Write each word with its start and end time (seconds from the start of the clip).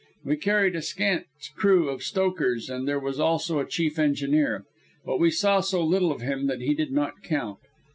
We 0.25 0.35
carried 0.35 0.75
a 0.75 0.81
scant 0.81 1.27
crew 1.55 1.87
of 1.89 2.01
stokers, 2.01 2.71
and 2.71 2.87
there 2.87 2.99
was 2.99 3.19
also 3.19 3.59
a 3.59 3.67
chief 3.67 3.99
engineer. 3.99 4.65
But 5.05 5.19
we 5.19 5.29
saw 5.29 5.59
so 5.59 5.83
little 5.85 6.11
of 6.11 6.21
him 6.21 6.47
that 6.47 6.61
he 6.61 6.73
did 6.73 6.91
not 6.91 7.21
count. 7.21 7.59